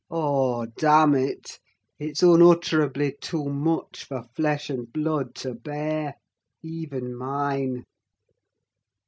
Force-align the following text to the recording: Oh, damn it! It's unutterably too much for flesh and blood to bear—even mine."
Oh, 0.09 0.65
damn 0.65 1.13
it! 1.13 1.59
It's 1.99 2.23
unutterably 2.23 3.13
too 3.21 3.45
much 3.45 4.05
for 4.05 4.23
flesh 4.35 4.67
and 4.71 4.91
blood 4.91 5.35
to 5.45 5.53
bear—even 5.53 7.15
mine." 7.15 7.83